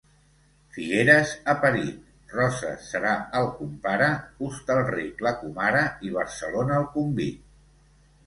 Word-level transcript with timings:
Figueres 0.75 1.31
ha 1.51 1.53
parit, 1.65 1.97
Roses 2.37 2.87
serà 2.93 3.11
el 3.41 3.49
compare, 3.59 4.07
Hostalric 4.47 5.21
la 5.27 5.33
comare 5.43 5.83
i 6.09 6.15
Barcelona 6.17 6.79
el 6.81 6.89
convit. 6.97 7.45